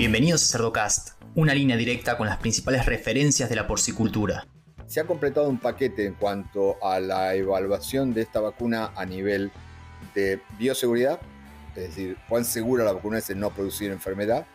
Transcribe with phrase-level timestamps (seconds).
[0.00, 4.46] Bienvenidos a Cerdocast, una línea directa con las principales referencias de la porcicultura.
[4.86, 9.52] Se ha completado un paquete en cuanto a la evaluación de esta vacuna a nivel
[10.14, 11.20] de bioseguridad,
[11.76, 14.46] es decir, cuán segura la vacuna es en no producir enfermedad,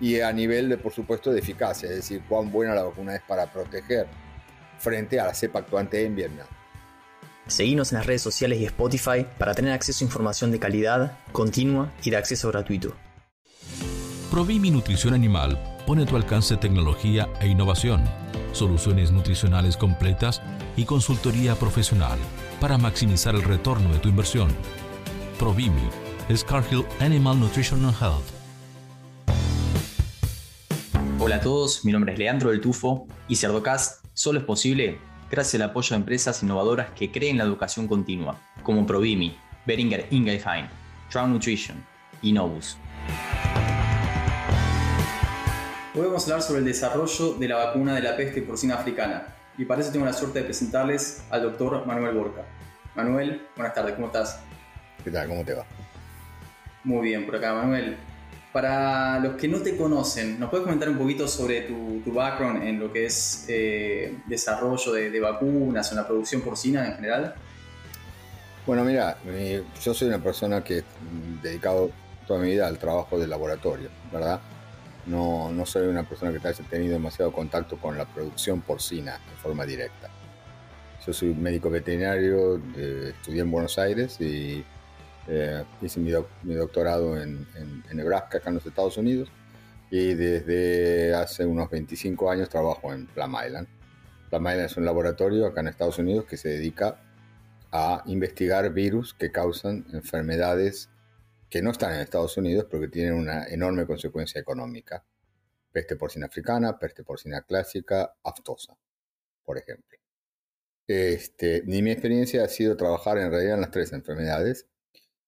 [0.00, 3.22] y a nivel de, por supuesto, de eficacia, es decir, cuán buena la vacuna es
[3.22, 4.08] para proteger
[4.80, 6.48] frente a la cepa actuante en Vietnam.
[7.46, 11.92] Seguimos en las redes sociales y Spotify para tener acceso a información de calidad, continua
[12.02, 12.96] y de acceso gratuito.
[14.32, 18.02] Provimi Nutrición Animal pone a tu alcance tecnología e innovación,
[18.54, 20.40] soluciones nutricionales completas
[20.74, 22.18] y consultoría profesional
[22.58, 24.48] para maximizar el retorno de tu inversión.
[25.38, 25.86] Provimi
[26.30, 28.24] es Cargill Animal Nutrition and Health.
[31.18, 34.98] Hola a todos, mi nombre es Leandro del Tufo y Cerdocast solo es posible
[35.30, 40.68] gracias al apoyo de empresas innovadoras que creen la educación continua, como Provimi, Beringer Ingelheim,
[41.10, 41.84] Trout Nutrition
[42.22, 42.78] y Novus.
[45.94, 49.26] Hoy vamos a hablar sobre el desarrollo de la vacuna de la peste porcina africana
[49.58, 52.46] y para eso tengo la suerte de presentarles al doctor Manuel Borca.
[52.94, 54.40] Manuel, buenas tardes, ¿cómo estás?
[55.04, 55.28] ¿Qué tal?
[55.28, 55.66] ¿Cómo te va?
[56.84, 57.98] Muy bien, por acá, Manuel.
[58.54, 62.80] Para los que no te conocen, ¿nos puedes comentar un poquito sobre tu, background en
[62.80, 67.34] lo que es eh, desarrollo de, vacunas o la producción porcina en general?
[68.66, 69.18] Bueno, mira,
[69.84, 70.84] yo soy una persona que he
[71.42, 71.90] dedicado
[72.26, 74.40] toda mi vida al trabajo de laboratorio, ¿verdad?
[75.06, 79.36] No, no soy una persona que haya tenido demasiado contacto con la producción porcina de
[79.42, 80.08] forma directa.
[81.04, 84.64] Yo soy médico veterinario, estudié en Buenos Aires y
[85.26, 86.10] eh, hice mi,
[86.54, 87.46] doctorado en,
[87.92, 89.28] Nebraska, acá en los Estados Unidos,
[89.90, 93.68] y desde hace unos 25 años trabajo en Plum Island.
[94.30, 97.00] Plum Island es un laboratorio acá en Estados Unidos que se dedica
[97.72, 100.88] a investigar virus que causan enfermedades
[101.52, 105.04] que no están en Estados Unidos, pero que tienen una enorme consecuencia económica.
[105.70, 108.74] Peste porcina africana, peste porcina clásica, aftosa,
[109.44, 109.98] por ejemplo.
[110.86, 114.66] Este, mi experiencia ha sido trabajar en realidad en las tres enfermedades,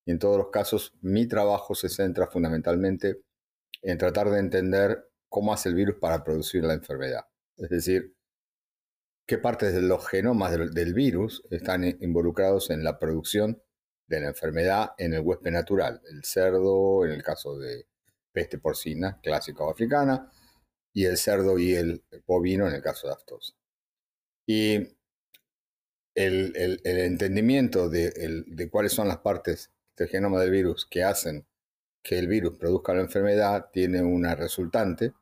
[0.06, 3.20] y en todos los casos mi trabajo se centra fundamentalmente
[3.82, 7.26] en tratar de entender cómo hace el virus para producir la enfermedad.
[7.58, 8.16] Es decir,
[9.26, 13.62] qué partes de los genomas del, virus están involucrados en la producción
[14.06, 17.86] de la enfermedad en el huésped natural, el cerdo en el caso de
[18.32, 20.30] peste porcina clásica o africana,
[20.92, 23.54] y el cerdo y el bovino en el caso de aftosa.
[24.46, 24.96] Y
[26.14, 31.46] el, entendimiento de, de, cuáles son las partes del genoma del virus que hacen
[32.02, 35.12] que el virus produzca la enfermedad tiene una resultante,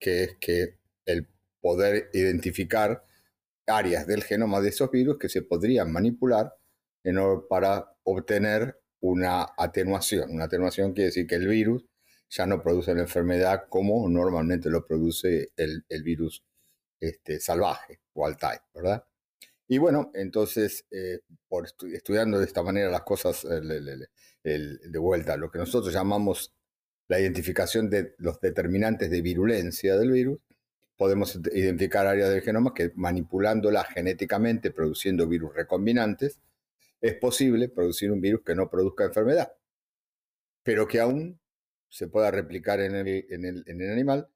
[0.00, 1.28] que es que el
[1.60, 3.04] poder identificar
[3.66, 6.56] áreas del genoma de esos virus que se podrían manipular
[7.48, 10.30] para obtener una atenuación.
[10.30, 11.84] Una atenuación quiere decir que el virus
[12.30, 16.44] ya no produce la enfermedad como normalmente lo produce el, virus
[17.00, 19.04] este, salvaje, wild type, ¿verdad?
[19.68, 24.08] Y bueno, entonces, eh, por estudiando de esta manera las cosas eh,
[24.42, 26.54] de vuelta, lo que nosotros llamamos
[27.08, 30.40] la identificación de los determinantes de virulencia del virus,
[30.96, 36.38] podemos identificar áreas del genoma que manipulándola genéticamente, produciendo virus recombinantes,
[37.02, 39.52] es posible producir un virus que no produzca enfermedad,
[40.62, 41.40] pero que aún
[41.88, 44.28] se pueda replicar en el, animal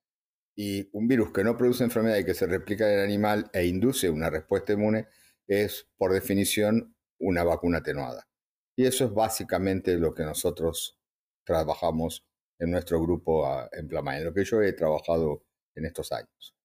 [0.55, 3.67] y un virus que no produce enfermedad y que se replica en el animal e
[3.67, 5.07] induce una respuesta inmune
[5.47, 8.29] es, por definición, una vacuna atenuada.
[8.75, 10.99] Y eso es básicamente lo que nosotros
[11.45, 12.27] trabajamos
[12.59, 15.45] en nuestro grupo en Plama, en lo que yo he trabajado
[15.77, 16.57] en estos años.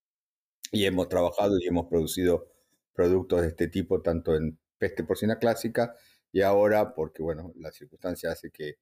[0.71, 2.51] Y hemos trabajado y hemos producido
[2.93, 5.95] productos de este tipo tanto en peste porcina clásica
[6.31, 8.79] y ahora, porque bueno, la circunstancia hace que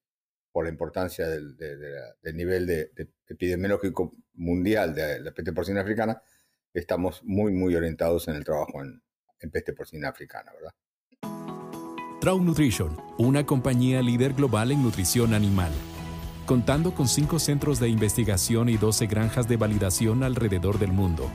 [0.50, 1.58] por la importancia del,
[2.34, 2.92] nivel de,
[3.28, 6.22] epidemiológico mundial de la peste porcina africana,
[6.74, 9.02] estamos muy, muy orientados en el trabajo en,
[9.42, 10.72] en peste porcina africana, ¿verdad?
[12.22, 15.72] Trau Nutrition, una compañía líder global en nutrición animal.
[16.46, 21.30] Contando con cinco centros de investigación y 12 granjas de validación alrededor del mundo,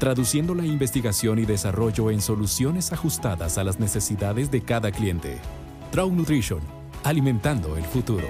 [0.00, 5.36] traduciendo la investigación y desarrollo en soluciones ajustadas a las necesidades de cada cliente.
[5.92, 6.60] Trau Nutrition,
[7.04, 8.26] alimentando el futuro.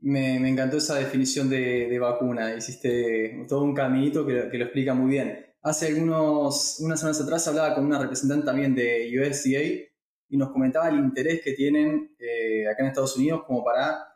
[0.00, 2.56] Me, encantó esa definición de, vacuna.
[2.56, 5.44] Hiciste todo un caminito que, que lo explica muy bien.
[5.62, 9.90] Hace algunos, unas semanas atrás hablaba con una representante también de USDA
[10.30, 14.06] y nos comentaba el interés que tienen eh, acá en Estados Unidos como para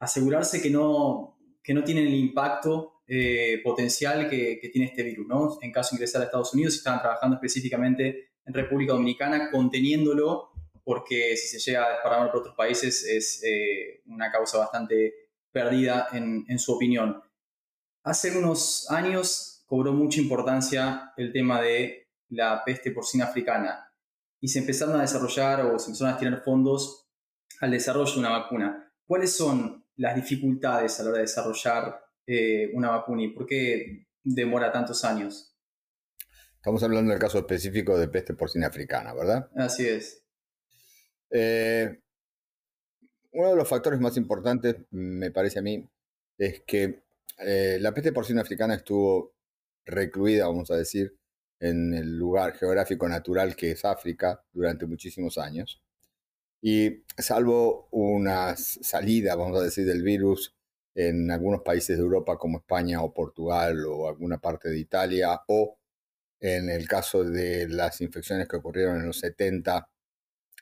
[0.00, 5.26] asegurarse que no, que no tienen el impacto eh, potencial que, tiene este virus.
[5.60, 10.52] En caso de ingresar a Estados Unidos, estaban trabajando específicamente en República Dominicana, conteniéndolo,
[10.82, 15.14] porque si se llega a disparar por otros países es eh, una causa bastante
[15.50, 17.22] perdida en, en su opinión.
[18.02, 23.90] Hace unos años cobró mucha importancia el tema de la peste porcina africana
[24.40, 27.08] y se empezaron a desarrollar o se empezaron a destinar fondos
[27.60, 28.92] al desarrollo de una vacuna.
[29.06, 34.06] ¿Cuáles son las dificultades a la hora de desarrollar eh, una vacuna y por qué
[34.22, 35.54] demora tantos años?
[36.56, 39.50] Estamos hablando del caso específico de peste porcina africana, ¿verdad?
[39.54, 40.24] Así es.
[41.30, 42.00] Eh,
[43.32, 45.86] uno de los factores más importantes, me parece a mí,
[46.38, 47.02] es que
[47.38, 49.34] eh, la peste porcina africana estuvo
[49.84, 51.18] recluida, vamos a decir,
[51.60, 55.82] en el lugar geográfico natural que es África durante muchísimos años.
[56.62, 60.56] Y salvo una salida, vamos a decir, del virus
[60.94, 65.78] en algunos países de Europa como España o Portugal o alguna parte de Italia, o
[66.40, 69.88] en el caso de las infecciones que ocurrieron en los 70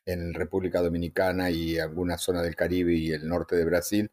[0.07, 4.11] en República Dominicana y alguna zona del Caribe y el norte de Brasil,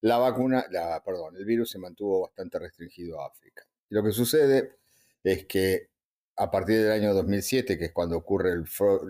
[0.00, 3.64] la vacuna, la, perdón, el virus se mantuvo bastante restringido a África.
[3.90, 4.76] Y lo que sucede
[5.24, 5.90] es que
[6.36, 8.66] a partir del año 2007, que es cuando ocurre el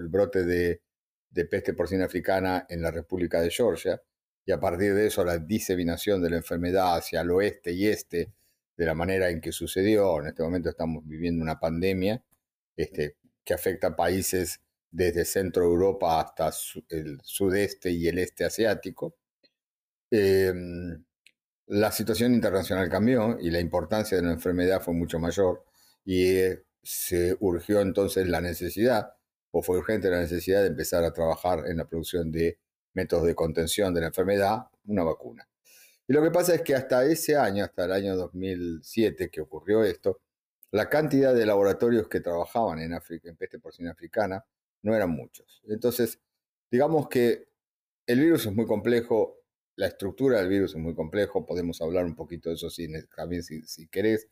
[0.08, 0.80] brote de
[1.30, 4.00] de peste porcina africana en la República de Georgia,
[4.48, 8.32] y a partir de eso la diseminación de la enfermedad hacia el oeste y este
[8.78, 10.20] de la manera en que sucedió.
[10.20, 12.24] En este momento estamos viviendo una pandemia
[12.74, 16.50] este, que afecta a países desde centro Europa hasta
[16.88, 19.16] el sudeste y el este asiático.
[20.10, 21.04] Em,
[21.66, 25.66] la situación internacional cambió y la importancia de la enfermedad fue mucho mayor
[26.06, 29.12] y eh, se urgió entonces la necesidad
[29.50, 32.58] o fue urgente la necesidad de empezar a trabajar en la producción de
[32.98, 35.48] métodos de contención de la enfermedad, una vacuna.
[36.08, 39.84] Y lo que pasa es que hasta ese año, hasta el año 2007 que ocurrió
[39.84, 40.20] esto,
[40.72, 42.98] la cantidad de laboratorios que trabajaban en,
[43.36, 44.44] peste porcina africana
[44.82, 45.62] no eran muchos.
[45.68, 46.18] Entonces,
[46.68, 47.46] digamos que
[48.04, 49.36] el virus es muy complejo,
[49.76, 53.44] la estructura del virus es muy complejo, podemos hablar un poquito de eso si, también
[53.44, 54.26] si, si querés,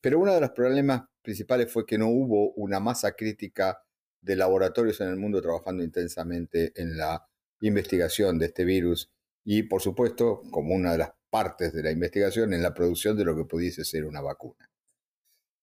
[0.00, 3.82] pero uno de los problemas principales fue que no hubo una masa crítica
[4.22, 7.29] de laboratorios en el mundo trabajando intensamente en la
[7.60, 9.10] investigación de este virus
[9.44, 13.24] y, por supuesto, como una de las partes de la investigación, en la producción de
[13.24, 14.68] lo que pudiese ser una vacuna.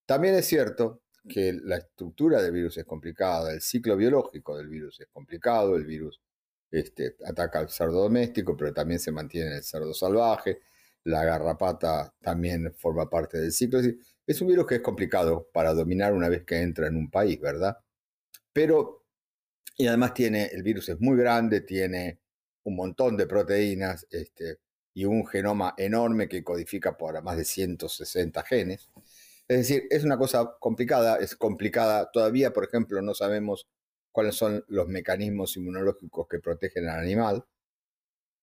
[0.05, 4.99] También es cierto que la estructura del virus es complicada, el ciclo biológico del virus
[5.01, 6.21] es complicado, el virus
[6.71, 10.61] este, ataca al cerdo doméstico, pero también se mantiene en el cerdo salvaje,
[11.03, 13.79] la garrapata también forma parte del ciclo.
[14.25, 17.39] es un virus que es complicado para dominar una vez que entra en un país,
[17.39, 17.77] ¿verdad?
[18.53, 19.06] Pero,
[19.77, 22.19] y además tiene, el virus es muy grande, tiene
[22.63, 24.59] un montón de proteínas este,
[24.93, 28.89] y un genoma enorme que codifica por más de 160 genes.
[29.47, 32.09] Es decir, es una cosa complicada, es complicada.
[32.11, 33.69] Todavía, por ejemplo, no sabemos
[34.11, 37.45] cuáles son los mecanismos inmunológicos que protegen al animal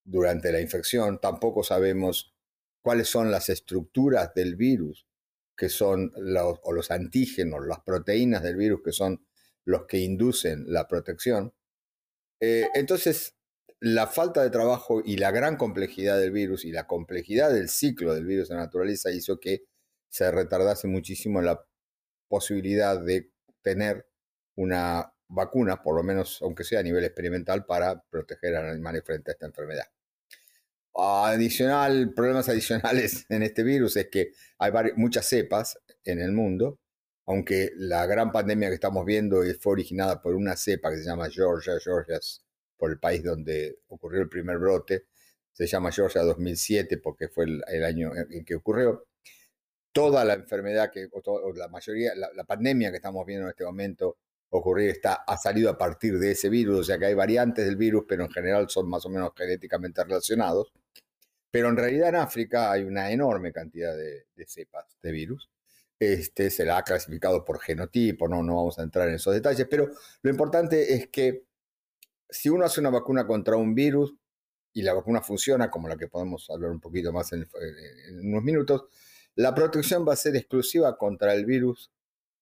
[0.05, 1.19] durante la infección.
[1.19, 2.33] Tampoco sabemos
[2.81, 5.05] cuáles son las estructuras del virus,
[5.57, 9.25] que son los, o los antígenos, las proteínas del virus, que son
[9.65, 11.53] los que inducen la protección.
[12.39, 13.35] Eh, entonces,
[13.79, 18.13] la falta de trabajo y la gran complejidad del virus y la complejidad del ciclo
[18.13, 19.65] del virus en la naturaleza hizo que
[20.09, 21.65] se retardase muchísimo la
[22.27, 23.31] posibilidad de
[23.61, 24.07] tener
[24.55, 29.03] una vacuna, por lo menos aunque sea a nivel experimental, para proteger a los animales
[29.03, 29.85] frente a esta enfermedad.
[30.97, 36.79] Adicional, problemas adicionales en este virus es que hay muchas cepas en el mundo
[37.27, 41.29] aunque la gran pandemia que estamos viendo fue originada por una cepa que se llama
[41.29, 42.19] Georgia, Georgia
[42.77, 45.05] por el país donde ocurrió el primer brote,
[45.51, 49.07] se llama Georgia 2007 porque fue el, año en que ocurrió.
[49.91, 51.07] Toda la enfermedad, que,
[51.55, 54.17] la mayoría, la, pandemia que estamos viendo en este momento
[54.49, 57.77] ocurrir está, ha salido a partir de ese virus, o sea que hay variantes del
[57.77, 60.71] virus, pero en general son más o menos genéticamente relacionados.
[61.49, 65.49] Pero en realidad en África hay una enorme cantidad de cepas de virus
[65.99, 69.67] este, se la ha clasificado por genotipo, no, no vamos a entrar en esos detalles,
[69.69, 69.89] pero
[70.21, 71.45] lo importante es que
[72.29, 74.15] si uno hace una vacuna contra un virus
[74.73, 77.47] y la vacuna funciona, como la que podemos hablar un poquito más en,
[78.21, 78.85] unos minutos,
[79.35, 81.91] la protección va a ser exclusiva contra el virus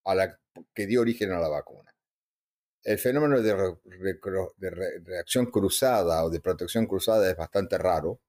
[0.05, 0.39] a la
[0.73, 1.93] que dio origen a la vacuna.
[2.83, 3.53] El fenómeno de,
[5.05, 8.19] reacción cruzada o de protección cruzada es bastante raro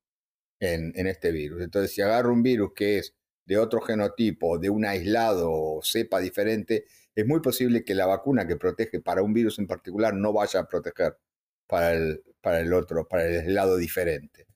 [0.60, 1.62] en, en este virus.
[1.62, 3.14] Entonces, si agarro un virus que es
[3.46, 6.84] de otro genotipo, de un aislado o cepa diferente,
[7.14, 10.60] es muy posible que la vacuna que protege para un virus en particular no vaya
[10.60, 11.16] a proteger
[11.66, 14.46] para el, para el otro, para el aislado diferente.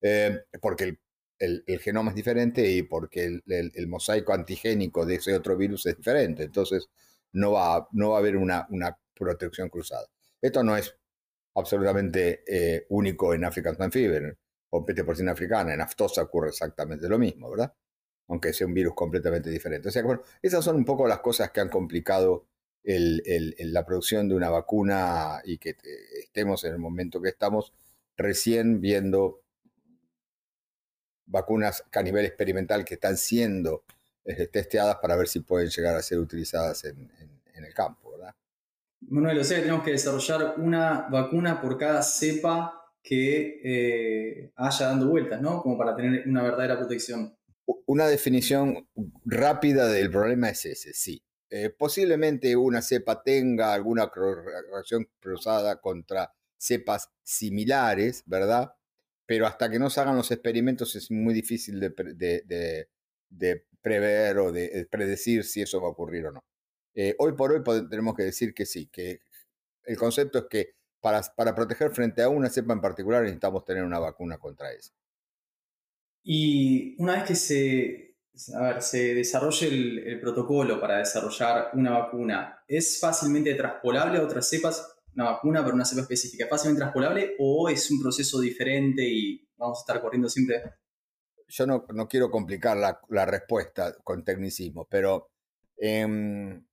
[0.00, 0.98] Eh, porque
[1.38, 6.44] el, genoma es diferente y porque el, mosaico antigénico de ese otro virus es diferente.
[6.44, 6.88] Entonces,
[7.32, 10.06] no va, no va a haber una, una protección cruzada.
[10.40, 10.94] Esto no es
[11.54, 14.38] absolutamente eh, único en African Swine Fever.
[14.70, 17.74] o peste porcina africana, en aftosa ocurre exactamente lo mismo, ¿verdad?
[18.32, 19.88] Aunque sea un virus completamente diferente.
[19.88, 22.46] O sea, bueno, esas son un poco las cosas que han complicado
[22.82, 25.76] la producción de una vacuna y que
[26.18, 27.74] estemos en el momento que estamos
[28.16, 29.42] recién viendo
[31.26, 33.84] vacunas a nivel experimental que están siendo
[34.24, 37.10] este, testeadas para ver si pueden llegar a ser utilizadas en,
[37.54, 38.34] el campo, ¿verdad?
[39.02, 44.86] Manuel, o sea que tenemos que desarrollar una vacuna por cada cepa que eh, haya
[44.88, 45.62] dando vueltas, ¿no?
[45.62, 47.36] Como para tener una verdadera protección.
[47.92, 48.88] Una definición
[49.26, 51.22] rápida del problema es ese, sí.
[51.50, 58.72] Eh, posiblemente una cepa tenga alguna reacción cruzada contra cepas similares, ¿verdad?
[59.26, 62.88] Pero hasta que no se hagan los experimentos es muy difícil de,
[63.82, 66.42] prever o de predecir si eso va a ocurrir o no.
[66.94, 69.20] Eh, hoy por hoy tenemos que decir que sí, que
[69.84, 73.84] el concepto es que para, para proteger frente a una cepa en particular necesitamos tener
[73.84, 74.94] una vacuna contra eso.
[76.22, 78.16] Y una vez que se,
[78.54, 84.48] a ver, se desarrolle el, protocolo para desarrollar una vacuna, ¿es fácilmente traspolable a otras
[84.48, 84.88] cepas?
[85.14, 89.46] Una vacuna para una cepa específica, ¿es fácilmente traspolable o es un proceso diferente y
[89.56, 90.62] vamos a estar corriendo siempre?
[91.48, 95.28] Yo no, no quiero complicar la, la, respuesta con tecnicismo, pero
[95.76, 96.64] em,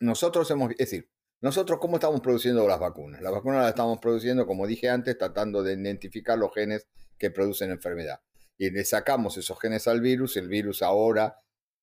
[0.00, 1.08] nosotros hemos, decir,
[1.40, 3.20] nosotros cómo estamos produciendo las vacunas.
[3.20, 7.70] Las vacunas las estamos produciendo, como dije antes, tratando de identificar los genes que producen
[7.70, 8.20] enfermedad.
[8.58, 11.40] Y le sacamos esos genes al virus, el virus ahora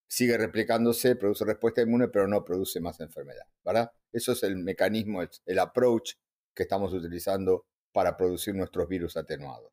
[0.08, 3.92] sigue replicándose, produce respuesta inmune, pero no produce más enfermedad, ¿verdad?
[4.12, 6.14] Eso es el mecanismo, el approach
[6.54, 9.72] que estamos utilizando para producir nuestros virus atenuados.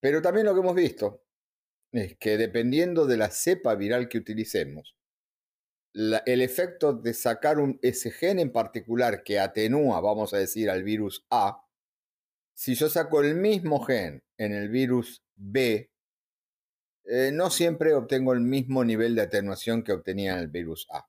[0.00, 1.22] Pero también lo que hemos visto
[1.92, 4.96] es que dependiendo de la cepa viral que utilicemos,
[5.94, 10.84] el efecto de sacar un, ese gen en particular que atenúa, vamos a decir, al
[10.84, 11.67] virus A,
[12.58, 15.92] si yo saco el mismo gen en el virus B,
[17.04, 21.08] eh, no siempre obtengo el mismo nivel de atenuación que obtenía en el virus A.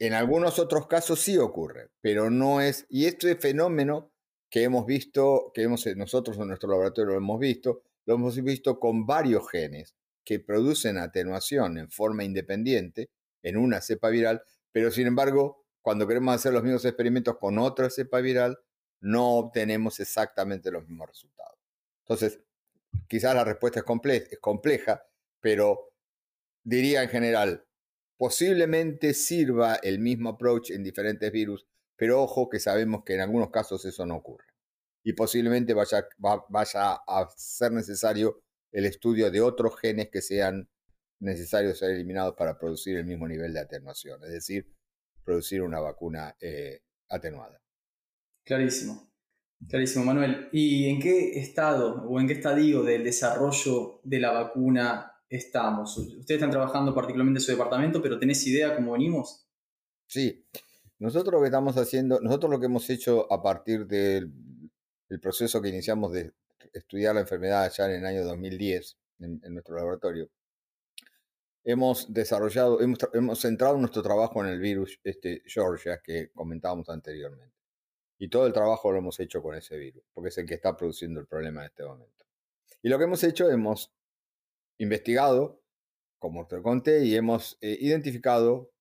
[0.00, 4.10] En algunos otros casos sí ocurre, pero no es, y este fenómeno
[4.50, 8.80] que hemos visto, que hemos, nosotros en nuestro laboratorio lo hemos visto, lo hemos visto
[8.80, 13.10] con varios genes que producen atenuación en forma independiente
[13.44, 17.90] en una cepa viral, pero sin embargo, cuando queremos hacer los mismos experimentos con otra
[17.90, 18.58] cepa viral,
[19.00, 21.58] no obtenemos exactamente los mismos resultados.
[22.00, 22.40] Entonces,
[23.08, 25.02] quizás la respuesta es, compleja,
[25.40, 25.92] pero
[26.62, 27.64] diría en general,
[28.16, 31.66] posiblemente sirva el mismo approach en diferentes virus,
[31.96, 34.46] pero ojo que sabemos que en algunos casos eso no ocurre.
[35.02, 38.42] Y posiblemente vaya, vaya a ser necesario
[38.72, 40.68] el estudio de otros genes que sean
[41.20, 44.70] necesarios ser eliminados para producir el mismo nivel de atenuación, es decir,
[45.24, 47.60] producir una vacuna eh, atenuada.
[48.44, 49.12] Clarísimo,
[49.68, 50.48] clarísimo, Manuel.
[50.52, 55.96] ¿Y en qué estado o en qué estadio del desarrollo de la vacuna estamos?
[55.96, 59.46] Ustedes están trabajando particularmente en su departamento, pero ¿tenés idea cómo venimos?
[60.06, 60.46] Sí,
[60.98, 64.32] nosotros lo que estamos haciendo, nosotros lo que hemos hecho a partir del
[65.20, 66.32] proceso que iniciamos de
[66.72, 70.30] estudiar la enfermedad allá en el año 2010 en nuestro laboratorio,
[71.64, 77.54] hemos desarrollado, hemos, hemos, centrado nuestro trabajo en el virus este, Georgia que comentábamos anteriormente.
[78.22, 80.76] Y todo el trabajo lo hemos hecho con ese virus, porque es el que está
[80.76, 82.26] produciendo el problema en este momento.
[82.82, 83.94] Y lo que hemos hecho, hemos
[84.76, 85.62] investigado,
[86.18, 88.72] como te conté, y hemos eh, identificado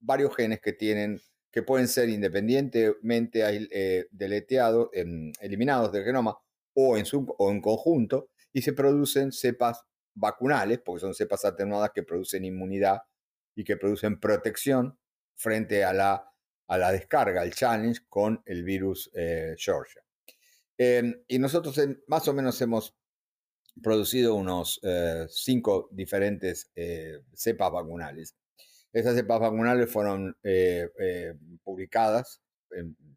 [0.00, 1.20] varios genes que tienen,
[1.52, 6.38] que pueden ser independientemente eh, deleteados, em, eliminados del genoma
[6.72, 9.84] o en, su, o en conjunto, y se producen cepas
[10.14, 13.02] vacunales, porque son cepas atenuadas que producen inmunidad
[13.54, 14.98] y que producen protección
[15.34, 16.29] frente a la,
[16.70, 20.02] a la descarga, al challenge con el virus eh, Georgia.
[20.78, 22.94] Em, y nosotros más o menos hemos
[23.82, 28.36] producido unos eh, cinco diferentes eh, cepas vacunales.
[28.92, 30.36] Esas cepas vacunales fueron
[31.62, 32.40] publicadas,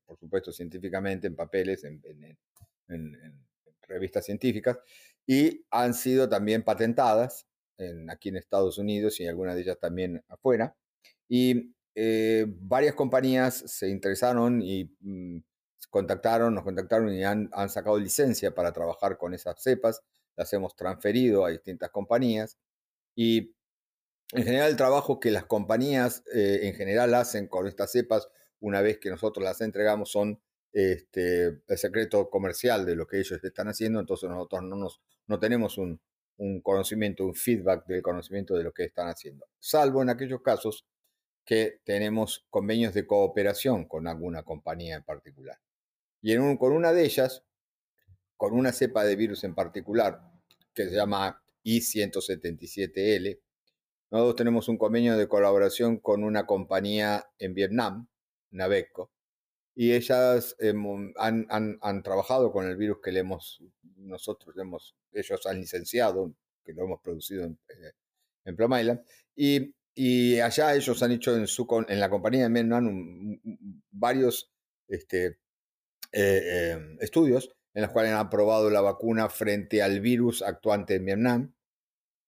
[0.06, 2.02] por supuesto científicamente, en papeles, en
[3.88, 4.78] revistas científicas,
[5.26, 10.24] y han sido también patentadas en, aquí en Estados Unidos y algunas de ellas también
[10.28, 10.76] afuera.
[11.28, 15.40] Y eh, varias compañías se interesaron y mm,
[15.90, 20.02] contactaron, nos contactaron y han, sacado licencia para trabajar con esas cepas,
[20.36, 22.58] las hemos transferido a distintas compañías
[23.16, 23.56] y
[24.32, 28.28] en general el trabajo que las compañías eh, en general hacen con estas cepas
[28.60, 33.44] una vez que nosotros las entregamos son este, el secreto comercial de lo que ellos
[33.44, 36.02] están haciendo, entonces nosotros no, nos, no tenemos un,
[36.38, 40.88] un conocimiento, un feedback del conocimiento de lo que están haciendo, salvo en aquellos casos
[41.46, 45.60] que tenemos convenios de cooperación con alguna compañía en particular.
[46.22, 47.44] Y en con una de ellas
[48.38, 50.22] con una cepa de virus en particular
[50.74, 53.40] que se llama I-177L.
[54.12, 58.08] Nosotros tenemos un convenio de colaboración con una compañía en Vietnam,
[58.52, 59.12] Naveco,
[59.76, 63.64] y ellas em, han, trabajado con el virus que le hemos,
[63.96, 66.34] nosotros hemos, ellos han licenciado,
[66.64, 67.94] que lo hemos producido en, eh,
[68.46, 69.02] en Plum Island,
[69.36, 73.40] y, y, allá ellos han hecho en, su, en la compañía de Vietnam
[73.92, 74.52] varios
[74.88, 75.40] este,
[76.12, 81.06] eh, em, estudios en los cuales han probado la vacuna frente al virus actuante en
[81.06, 81.54] Vietnam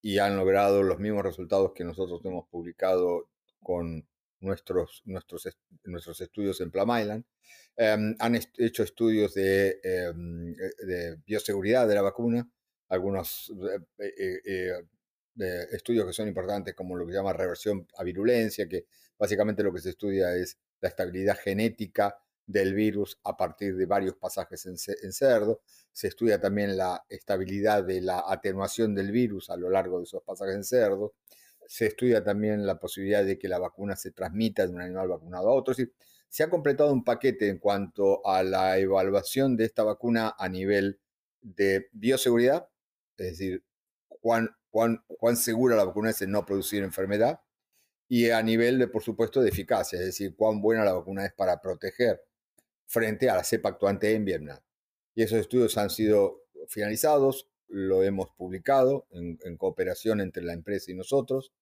[0.02, 3.30] y han logrado los mismos resultados que nosotros hemos publicado
[3.62, 4.08] con
[4.40, 5.48] nuestros, nuestros,
[5.84, 7.26] nuestros estudios en Plum Island.
[7.78, 12.50] Em, han hecho estudios de, em, eh, de, bioseguridad de la vacuna,
[12.90, 13.52] algunos
[15.72, 18.86] estudios que son importantes como lo que se llama reversión a virulencia, que
[19.18, 24.16] básicamente lo que se estudia es la estabilidad genética del virus a partir de varios
[24.16, 25.62] pasajes en, cerdo.
[25.92, 30.24] Se estudia también la estabilidad de la atenuación del virus a lo largo de esos
[30.24, 31.14] pasajes en cerdo.
[31.68, 35.50] Se estudia también la posibilidad de que la vacuna se transmita de un animal vacunado
[35.50, 35.74] a otro.
[35.74, 41.00] se ha completado un paquete en cuanto a la evaluación de esta vacuna a nivel
[41.42, 42.68] de bioseguridad,
[43.18, 43.64] es decir,
[44.22, 47.40] cuán, cuán, cuán segura la vacuna es en no producir enfermedad,
[48.10, 51.32] y a nivel de, por supuesto, de eficacia, es decir, cuán buena la vacuna es
[51.32, 52.22] para proteger
[52.86, 54.60] frente a la cepa actuante en Vietnam.
[55.16, 60.96] Y esos estudios han sido finalizados, lo hemos publicado en, cooperación entre la empresa y
[60.96, 61.54] nosotros.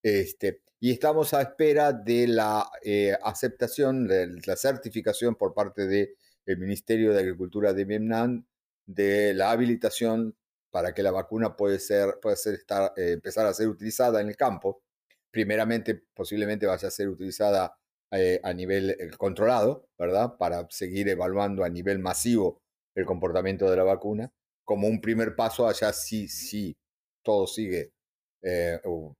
[0.00, 6.58] Este, y estamos a espera de la eh, aceptación, de la certificación por parte del
[6.58, 8.46] Ministerio de Agricultura de Vietnam
[8.86, 10.36] de la habilitación
[10.72, 14.28] para que la vacuna puede ser, puede ser estar, eh, empezar a ser utilizada en
[14.28, 14.82] el campo.
[15.30, 17.76] Primeramente, posiblemente vaya a ser utilizada
[18.10, 20.36] eh, a nivel eh, controlado, ¿verdad?
[20.38, 22.62] Para seguir evaluando a nivel masivo
[22.94, 24.32] el comportamiento de la vacuna.
[24.64, 26.76] Como un primer paso, allá sí, sí,
[27.22, 27.92] todo sigue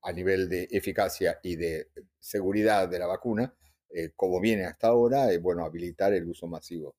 [0.03, 1.89] a nivel de eficacia y de
[2.19, 3.55] seguridad de la vacuna,
[4.17, 6.97] como viene hasta ahora, bueno, habilitar el uso masivo.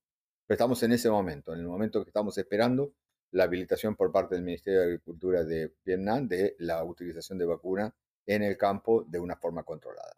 [0.47, 2.93] Pero estamos en ese momento, en el momento que estamos esperando
[3.33, 7.93] la habilitación por parte del Ministerio de Agricultura de Vietnam de la utilización de vacuna
[8.25, 10.15] en el campo de una forma controlada.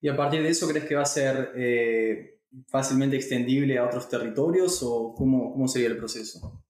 [0.00, 4.08] ¿Y a partir de eso crees que va a ser eh, fácilmente extendible a otros
[4.08, 6.62] territorios o cómo, cómo, sería el proceso?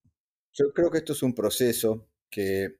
[0.52, 2.78] Yo creo que esto es un proceso que,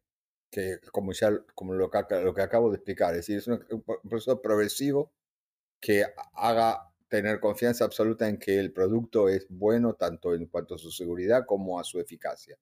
[0.51, 3.85] que como ya como lo, que, lo que acabo de explicar, es decir, es un,
[4.09, 5.13] proceso progresivo
[5.81, 10.79] que haga tener confianza absoluta en que el producto es bueno tanto en cuanto a
[10.79, 12.59] su seguridad como a su eficacia.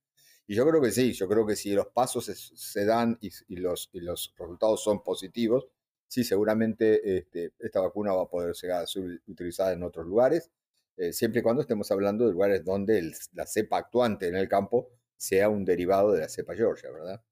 [0.47, 3.91] Y yo creo que sí, yo creo que si los pasos se, dan y, los,
[3.93, 5.69] y los resultados son positivos,
[6.09, 8.73] sí, seguramente este, esta vacuna va a poder ser
[9.27, 10.51] utilizada en otros lugares,
[10.97, 14.91] eh, siempre y cuando estemos hablando de lugares donde la cepa actuante en el campo
[15.17, 17.23] sea un derivado de la cepa Georgia, ¿verdad?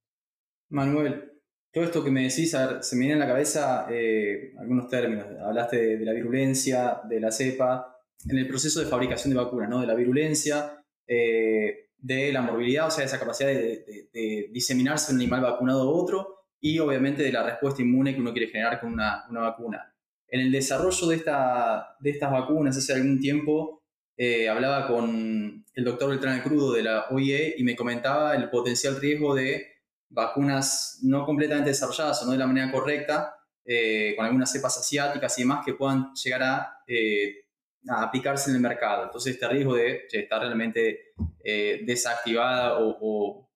[0.70, 1.39] Manuel,
[1.72, 5.26] todo esto que me decís, se me viene en la cabeza eh, algunos términos.
[5.40, 7.96] Hablaste de, la virulencia, de la cepa,
[8.28, 9.80] en el proceso de fabricación de vacunas, ¿no?
[9.80, 15.20] De la virulencia, eh, de la morbilidad, o sea, esa capacidad de, de diseminarse un
[15.20, 18.92] animal vacunado a otro, y obviamente de la respuesta inmune que uno quiere generar con
[18.92, 19.94] una, vacuna.
[20.28, 23.82] En el desarrollo de, esta, de estas vacunas hace algún tiempo
[24.16, 29.00] eh, hablaba con el doctor Beltrán Crudo de la OIE y me comentaba el potencial
[29.00, 29.69] riesgo de
[30.10, 35.38] vacunas no completamente desarrolladas o no de la manera correcta, eh, con algunas cepas asiáticas
[35.38, 37.46] y demás que puedan llegar a, eh,
[37.88, 39.04] aplicarse en el mercado.
[39.04, 43.50] Entonces este riesgo de estar realmente desactivada o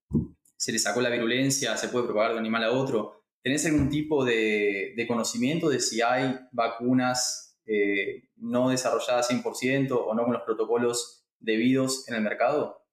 [0.64, 3.22] se le sacó la virulencia, se puede propagar de un animal a otro.
[3.42, 10.24] ¿Tenés algún tipo de, conocimiento de si hay vacunas eh, no desarrolladas 100% o no
[10.24, 12.83] con los protocolos debidos en el mercado?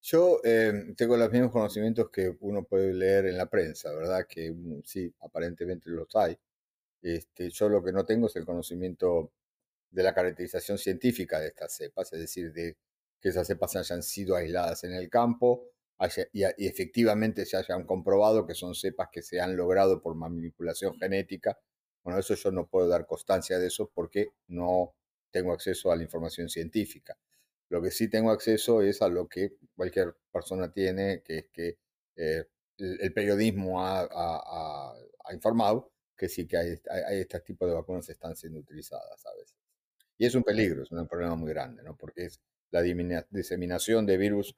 [0.00, 4.26] Yo eh, tengo los mismos conocimientos que uno puede leer en la prensa, ¿verdad?
[4.28, 6.38] Que mm, sí, aparentemente los hay.
[7.02, 9.32] Este, yo lo que no tengo es el conocimiento
[9.90, 12.76] de la caracterización científica de estas cepas, es decir, de
[13.20, 15.70] que esas cepas hayan sido aisladas en el campo
[16.32, 21.58] y, efectivamente se hayan comprobado que son cepas que se han logrado por manipulación genética.
[22.04, 24.94] Bueno, eso yo no puedo dar constancia de eso porque no
[25.30, 27.18] tengo acceso a la información científica.
[27.68, 31.78] Lo que sí tengo acceso es a lo que cualquier persona tiene, que es que
[32.16, 32.44] eh,
[32.78, 34.94] el, periodismo ha,
[35.32, 39.34] informado que sí que hay, hay, este tipo de vacunas que están siendo utilizadas a
[39.34, 39.56] veces.
[40.16, 41.96] Y es un peligro, es un problema muy grande, ¿no?
[41.96, 44.56] porque es la diseminación de virus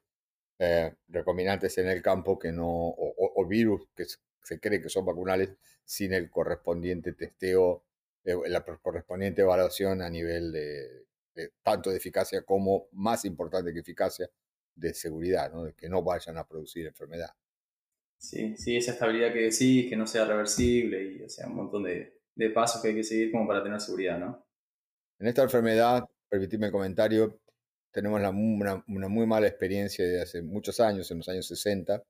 [0.59, 4.05] eh, recombinantes en el campo que no, o, virus que
[4.43, 5.51] se cree que son vacunales
[5.85, 7.85] sin el correspondiente testeo,
[8.25, 11.07] eh, la correspondiente evaluación a nivel de,
[11.63, 14.31] tanto de eficacia como, más importante que eficacia,
[14.75, 15.65] de seguridad, ¿no?
[15.65, 17.31] de que no vayan a producir enfermedad.
[18.19, 21.85] Sí, sí, esa estabilidad que decís, que no sea reversible y o sea, un montón
[21.85, 24.47] de, de pasos que hay que seguir como para tener seguridad, ¿no?
[25.19, 27.41] En esta enfermedad, permitidme el comentario,
[27.91, 32.03] tenemos una, muy mala experiencia de hace muchos años, en los años 60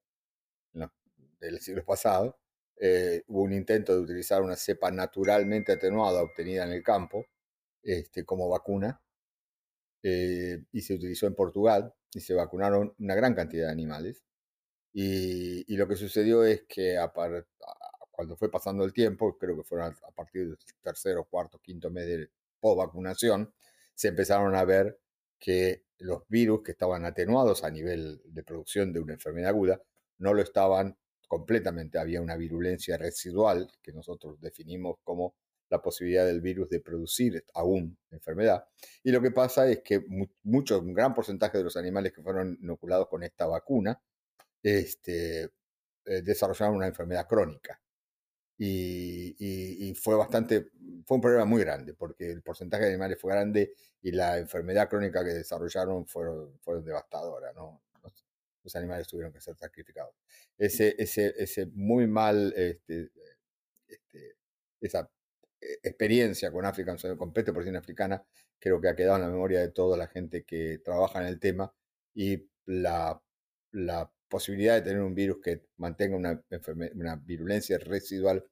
[1.41, 2.39] del siglo pasado.
[2.77, 7.25] Eh, hubo un intento de utilizar una cepa naturalmente atenuada obtenida en el campo
[7.83, 9.01] este, como vacuna
[10.03, 14.25] eh, y se utilizó en Portugal y se vacunaron una gran cantidad de animales.
[14.93, 16.97] Y, lo que sucedió es que
[18.11, 22.07] cuando fue pasando el tiempo, creo que fueron a, partir del tercero, cuarto, quinto mes
[22.07, 23.53] de post vacunación,
[23.95, 24.99] se empezaron a ver
[25.39, 29.83] que los virus que estaban atenuados a nivel de producción de una enfermedad aguda
[30.19, 30.97] no lo estaban
[31.29, 31.99] completamente.
[31.99, 35.35] Había una virulencia residual que nosotros definimos como
[35.71, 38.65] la posibilidad del virus de producir aún enfermedad.
[39.03, 40.05] Y lo que pasa es que
[40.43, 44.01] mucho, un gran porcentaje de los animales que fueron inoculados con esta vacuna
[44.63, 47.81] este, eh, desarrollaron una enfermedad crónica.
[48.63, 50.71] Y, fue bastante,
[51.07, 54.89] fue un problema muy grande, porque el porcentaje de animales fue grande y la enfermedad
[54.89, 56.27] crónica que desarrollaron fue,
[56.61, 57.83] fue devastadora, ¿no?
[58.63, 60.15] Los, animales tuvieron que ser sacrificados.
[60.59, 63.11] Ese, ese, ese muy mal, este,
[63.89, 64.37] este,
[64.81, 65.20] esa eh,
[65.83, 68.23] experiencia con África, con peste porcina africana,
[68.59, 71.39] creo que ha quedado en la memoria de toda la gente que trabaja en el
[71.39, 71.73] tema
[72.15, 73.21] y la,
[73.73, 76.43] la posibilidad de tener un virus que mantenga una,
[76.95, 78.45] una virulencia residual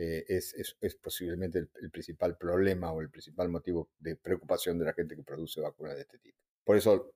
[0.00, 4.92] eh, es, es, posiblemente el, principal problema o el principal motivo de preocupación de la
[4.92, 6.38] gente que produce vacunas de este tipo.
[6.62, 7.14] Por eso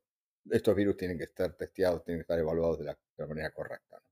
[0.51, 4.03] estos virus tienen que estar testeados, tienen que estar evaluados de la, manera correcta.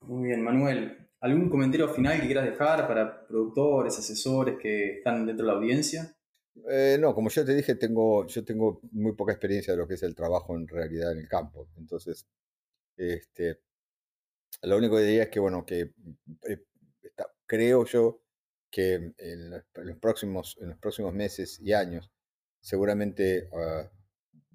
[0.00, 1.05] Muy bien, Manuel.
[1.26, 6.16] ¿Algún comentario final que quieras dejar para productores, asesores que están dentro de la audiencia?
[6.70, 9.94] Eh, no, como yo te dije, tengo, yo tengo muy poca experiencia de lo que
[9.94, 11.68] es el trabajo en realidad en el campo.
[11.78, 12.28] Entonces,
[12.96, 13.58] este,
[14.62, 15.94] lo único que diría es que, bueno, que
[16.48, 16.64] eh,
[17.44, 18.22] creo yo
[18.70, 22.08] que en los, próximos, en los próximos meses y años
[22.60, 23.90] seguramente ah,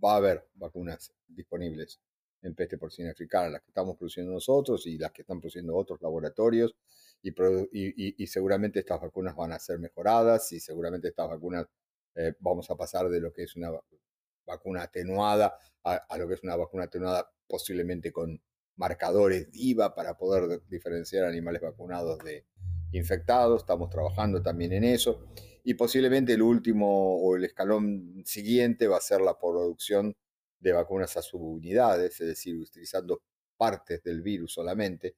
[0.02, 2.00] va a haber vacunas disponibles
[2.42, 6.02] en peste porcina africana, las que estamos produciendo nosotros y las que están produciendo otros
[6.02, 6.76] laboratorios,
[7.24, 11.68] y, seguramente estas vacunas van a ser mejoradas y seguramente estas vacunas
[12.16, 13.72] eh, vamos a pasar de lo que es una
[14.46, 18.42] vacuna atenuada a, a, lo que es una vacuna atenuada posiblemente con
[18.76, 22.46] marcadores DIVA para poder diferenciar animales vacunados de
[22.92, 23.62] infectados.
[23.62, 25.28] Estamos trabajando también en eso.
[25.64, 30.16] Y posiblemente el último o el escalón siguiente va a ser la producción
[30.62, 33.22] de vacunas a subunidades, es decir, utilizando
[33.58, 35.16] partes del virus solamente,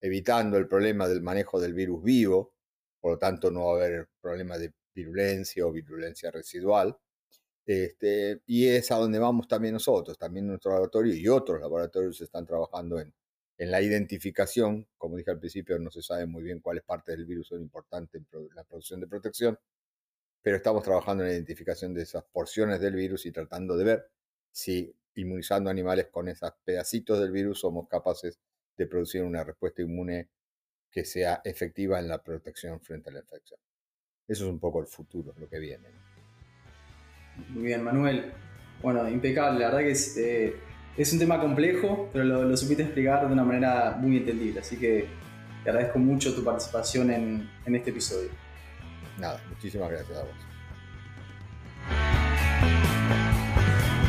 [0.00, 2.54] evitando el problema del manejo del virus vivo,
[3.00, 6.96] por lo tanto no va a haber problema de virulencia o virulencia residual.
[7.66, 12.46] Este, y es a donde vamos también nosotros, también nuestro laboratorio y otros laboratorios están
[12.46, 13.12] trabajando en,
[13.58, 14.88] en la identificación.
[14.96, 18.22] Como dije al principio, no se sabe muy bien cuáles partes del virus son importantes
[18.32, 19.58] en la producción de protección,
[20.42, 24.10] pero estamos trabajando en la identificación de esas porciones del virus y tratando de ver
[24.50, 28.38] si inmunizando animales con esos pedacitos del virus somos capaces
[28.76, 30.28] de producir una respuesta inmune
[30.90, 33.60] que sea efectiva en la protección frente a la infección.
[34.26, 35.88] Eso es un poco el futuro, lo que viene.
[37.50, 38.32] Muy bien, Manuel.
[38.82, 39.60] Bueno, impecable.
[39.60, 40.56] La verdad que es, eh,
[40.96, 44.60] es un tema complejo, pero lo, supiste explicar de una manera muy entendible.
[44.60, 45.06] Así que
[45.64, 48.30] te agradezco mucho tu participación en, en este episodio.
[49.18, 50.47] Nada, muchísimas gracias a vos.